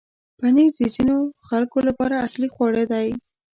[0.37, 1.17] پنېر د ځینو
[1.47, 3.07] خلکو لپاره اصلي خواړه دی.